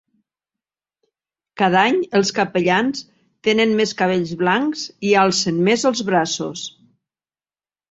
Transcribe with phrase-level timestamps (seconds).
[1.61, 3.03] Cada any els capellans
[3.49, 6.67] tenen més cabells blancs i alcen més els braços.